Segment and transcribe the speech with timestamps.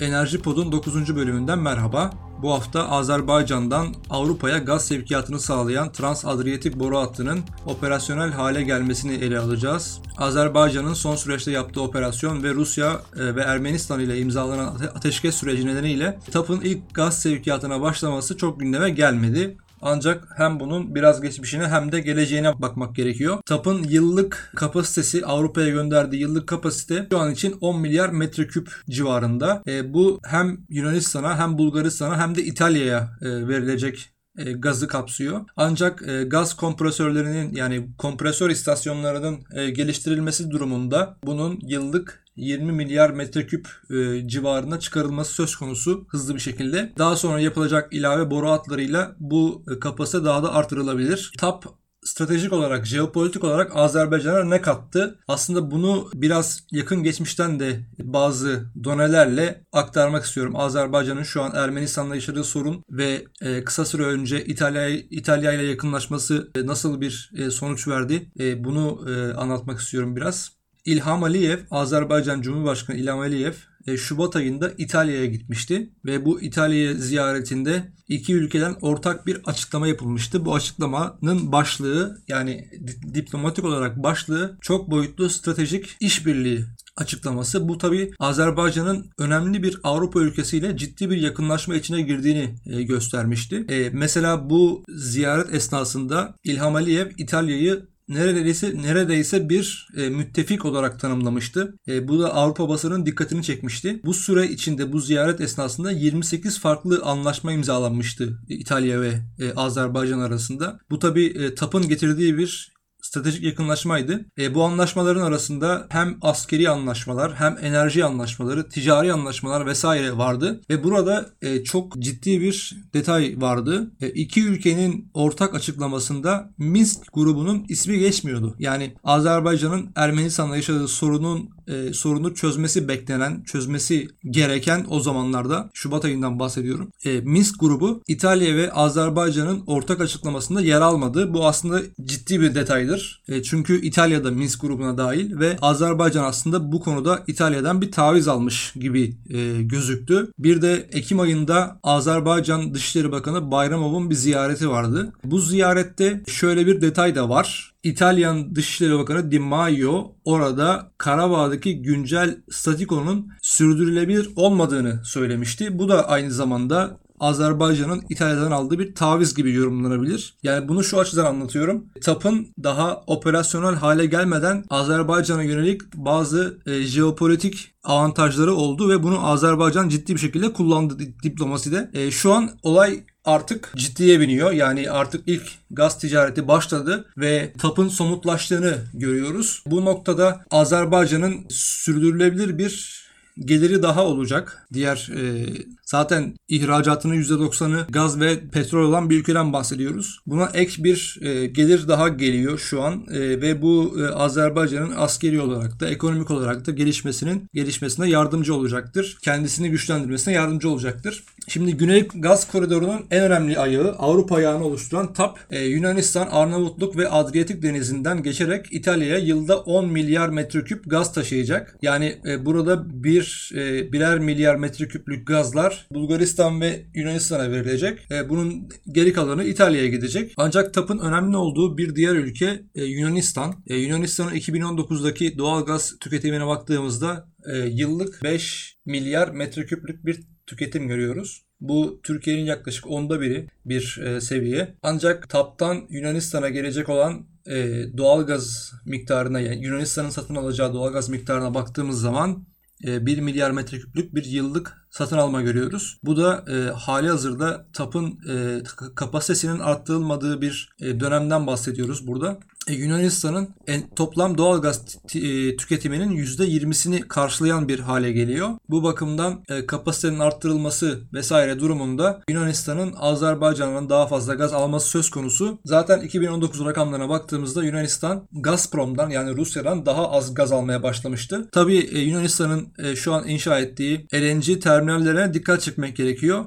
[0.00, 1.16] Enerji Pod'un 9.
[1.16, 2.10] bölümünden merhaba.
[2.42, 10.00] Bu hafta Azerbaycan'dan Avrupa'ya gaz sevkiyatını sağlayan Trans-Adriyatik boru hattının operasyonel hale gelmesini ele alacağız.
[10.18, 16.18] Azerbaycan'ın son süreçte yaptığı operasyon ve Rusya e, ve Ermenistan ile imzalanan ateşkes süreci nedeniyle
[16.32, 19.56] TAP'ın ilk gaz sevkiyatına başlaması çok gündeme gelmedi.
[19.82, 23.38] Ancak hem bunun biraz geçmişine hem de geleceğine bakmak gerekiyor.
[23.46, 29.62] TAP'ın yıllık kapasitesi Avrupa'ya gönderdiği yıllık kapasite şu an için 10 milyar metreküp civarında.
[29.66, 35.44] E, bu hem Yunanistan'a hem Bulgaristan'a hem de İtalya'ya e, verilecek e, gazı kapsıyor.
[35.56, 43.68] Ancak e, gaz kompresörlerinin yani kompresör istasyonlarının e, geliştirilmesi durumunda bunun yıllık 20 milyar metreküp
[43.90, 46.92] e, civarına çıkarılması söz konusu hızlı bir şekilde.
[46.98, 51.32] Daha sonra yapılacak ilave boru hatlarıyla bu e, kapasite daha da artırılabilir.
[51.38, 51.64] TAP
[52.06, 55.18] stratejik olarak, jeopolitik olarak Azerbaycan'a ne kattı?
[55.28, 60.56] Aslında bunu biraz yakın geçmişten de bazı donelerle aktarmak istiyorum.
[60.56, 66.50] Azerbaycan'ın şu an Ermenistan'la yaşadığı sorun ve e, kısa süre önce İtalya İtalya ile yakınlaşması
[66.54, 68.30] e, nasıl bir sonuç verdi?
[68.64, 70.55] Bunu anlatmak istiyorum biraz.
[70.86, 73.52] İlham Aliyev, Azerbaycan Cumhurbaşkanı İlham Aliyev
[73.86, 80.44] e, Şubat ayında İtalya'ya gitmişti ve bu İtalya ziyaretinde iki ülkeden ortak bir açıklama yapılmıştı.
[80.44, 82.70] Bu açıklamanın başlığı yani
[83.14, 86.64] diplomatik olarak başlığı çok boyutlu stratejik işbirliği
[86.96, 87.68] açıklaması.
[87.68, 93.64] Bu tabi Azerbaycan'ın önemli bir Avrupa ülkesiyle ciddi bir yakınlaşma içine girdiğini e, göstermişti.
[93.68, 101.78] E, mesela bu ziyaret esnasında İlham Aliyev İtalya'yı neredeyse neredeyse bir e, müttefik olarak tanımlamıştı.
[101.88, 104.00] E, bu da Avrupa basının dikkatini çekmişti.
[104.04, 110.78] Bu süre içinde bu ziyaret esnasında 28 farklı anlaşma imzalanmıştı İtalya ve e, Azerbaycan arasında.
[110.90, 112.75] Bu tabi e, TAP'ın getirdiği bir
[113.06, 114.26] stratejik yakınlaşmaydı.
[114.38, 120.60] E, bu anlaşmaların arasında hem askeri anlaşmalar hem enerji anlaşmaları, ticari anlaşmalar vesaire vardı.
[120.70, 123.90] Ve burada e, çok ciddi bir detay vardı.
[124.00, 128.56] E, iki ülkenin ortak açıklamasında Minsk grubunun ismi geçmiyordu.
[128.58, 136.38] Yani Azerbaycan'ın Ermenistan'la yaşadığı sorunun e, sorunu çözmesi beklenen, çözmesi gereken o zamanlarda Şubat ayından
[136.38, 136.90] bahsediyorum.
[137.04, 141.34] E, Minsk grubu İtalya ve Azerbaycan'ın ortak açıklamasında yer almadı.
[141.34, 143.22] Bu aslında ciddi bir detaydır.
[143.28, 148.28] E, çünkü İtalya da Minsk grubuna dahil ve Azerbaycan aslında bu konuda İtalya'dan bir taviz
[148.28, 150.32] almış gibi e, gözüktü.
[150.38, 155.12] Bir de Ekim ayında Azerbaycan Dışişleri Bakanı Bayramov'un bir ziyareti vardı.
[155.24, 157.75] Bu ziyarette şöyle bir detay da var.
[157.86, 165.78] İtalyan Dışişleri Bakanı Di Maio orada Karabağ'daki güncel statikonun sürdürülebilir olmadığını söylemişti.
[165.78, 170.36] Bu da aynı zamanda Azerbaycan'ın İtalya'dan aldığı bir taviz gibi yorumlanabilir.
[170.42, 171.84] Yani bunu şu açıdan anlatıyorum.
[172.02, 179.88] TAP'ın daha operasyonel hale gelmeden Azerbaycan'a yönelik bazı e, jeopolitik avantajları oldu ve bunu Azerbaycan
[179.88, 181.90] ciddi bir şekilde kullandı diplomaside.
[181.92, 184.52] E, şu an olay artık ciddiye biniyor.
[184.52, 189.62] Yani artık ilk gaz ticareti başladı ve TAP'ın somutlaştığını görüyoruz.
[189.66, 193.06] Bu noktada Azerbaycan'ın sürdürülebilir bir
[193.38, 194.66] geliri daha olacak.
[194.72, 195.46] Diğer e,
[195.84, 200.20] zaten ihracatının %90'ı gaz ve petrol olan bir ülkeden bahsediyoruz.
[200.26, 205.40] Buna ek bir e, gelir daha geliyor şu an e, ve bu e, Azerbaycan'ın askeri
[205.40, 209.18] olarak da ekonomik olarak da gelişmesinin gelişmesine yardımcı olacaktır.
[209.22, 211.24] Kendisini güçlendirmesine yardımcı olacaktır.
[211.48, 217.08] Şimdi Güney Gaz Koridoru'nun en önemli ayağı Avrupa ayağını oluşturan TAP e, Yunanistan, Arnavutluk ve
[217.08, 221.78] Adriyatik Denizi'nden geçerek İtalya'ya yılda 10 milyar metreküp gaz taşıyacak.
[221.82, 228.08] Yani e, burada bir e, birer milyar metreküplük gazlar Bulgaristan ve Yunanistan'a verilecek.
[228.28, 230.32] Bunun geri kalanı İtalya'ya gidecek.
[230.36, 233.54] Ancak TAP'ın önemli olduğu bir diğer ülke Yunanistan.
[233.66, 237.28] Yunanistan'ın 2019'daki doğal gaz tüketimine baktığımızda
[237.66, 241.42] yıllık 5 milyar metreküplük bir tüketim görüyoruz.
[241.60, 244.74] Bu Türkiye'nin yaklaşık onda biri bir e, seviye.
[244.82, 251.08] Ancak TAP'tan Yunanistan'a gelecek olan e, doğal gaz miktarına yani Yunanistan'ın satın alacağı doğal gaz
[251.08, 252.46] miktarına baktığımız zaman
[252.82, 255.98] 1 e, milyar metreküplük bir yıllık satın alma görüyoruz.
[256.04, 258.62] Bu da e, hali hazırda TAP'ın e,
[258.94, 262.38] kapasitesinin arttırılmadığı bir e, dönemden bahsediyoruz burada.
[262.68, 263.48] E, Yunanistan'ın
[263.96, 268.48] toplam doğal gaz e, tüketiminin %20'sini karşılayan bir hale geliyor.
[268.68, 275.58] Bu bakımdan e, kapasitenin arttırılması vesaire durumunda Yunanistan'ın Azerbaycan'dan daha fazla gaz alması söz konusu.
[275.64, 281.48] Zaten 2019 rakamlarına baktığımızda Yunanistan Gazprom'dan yani Rusya'dan daha az gaz almaya başlamıştı.
[281.52, 286.44] Tabii Yunanistan'ın şu an inşa ettiği LNG terminallerine dikkat çekmek gerekiyor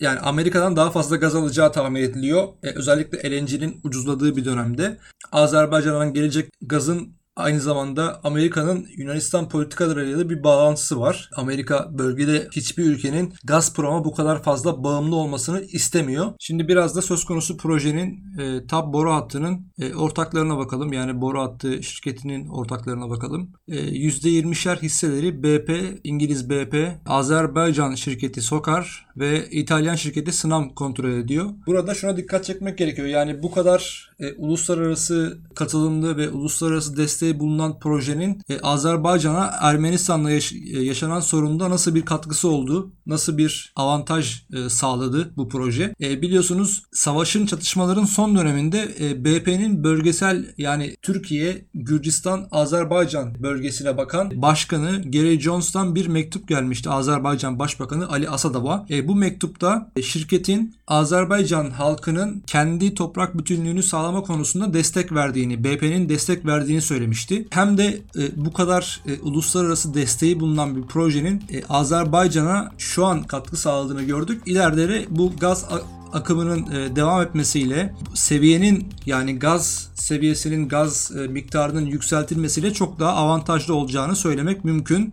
[0.00, 2.48] yani Amerika'dan daha fazla gaz alacağı tahmin ediliyor.
[2.62, 4.98] E, özellikle LNG'nin ucuzladığı bir dönemde.
[5.32, 11.30] Azerbaycan'dan gelecek gazın aynı zamanda Amerika'nın Yunanistan politikalarıyla da bir bağlantısı var.
[11.36, 16.32] Amerika bölgede hiçbir ülkenin Gazprom'a bu kadar fazla bağımlı olmasını istemiyor.
[16.38, 20.92] Şimdi biraz da söz konusu projenin e, TAP boru hattının e, ortaklarına bakalım.
[20.92, 23.50] Yani boru hattı şirketinin ortaklarına bakalım.
[23.68, 31.50] E, %20'şer hisseleri BP, İngiliz BP, Azerbaycan şirketi Sokar ve İtalyan şirketi Snam kontrol ediyor.
[31.66, 33.08] Burada şuna dikkat çekmek gerekiyor.
[33.08, 40.52] Yani bu kadar e, uluslararası katılımlı ve uluslararası desteği bulunan projenin e, Azerbaycan'a Ermenistan'la yaş-
[40.52, 45.94] e, yaşanan sorunda nasıl bir katkısı oldu, nasıl bir avantaj e, sağladı bu proje.
[46.00, 48.88] Biliyorsunuz savaşın çatışmaların son döneminde
[49.24, 57.58] BP'nin bölgesel yani Türkiye, Gürcistan, Azerbaycan bölgesine bakan başkanı Gary Jones'tan bir mektup gelmişti Azerbaycan
[57.58, 58.86] Başbakanı Ali Asadov'a.
[59.04, 66.82] Bu mektupta şirketin Azerbaycan halkının kendi toprak bütünlüğünü sağlama konusunda destek verdiğini, BP'nin destek verdiğini
[67.16, 67.46] söylemişti.
[67.50, 73.22] Hem de e, bu kadar e, uluslararası desteği bulunan bir projenin e, Azerbaycan'a şu an
[73.22, 74.42] katkı sağladığını gördük.
[74.46, 75.64] İleride de bu gaz
[76.12, 83.74] akımının e, devam etmesiyle seviyenin yani gaz seviyesinin gaz e, miktarının yükseltilmesiyle çok daha avantajlı
[83.74, 85.12] olacağını söylemek mümkün.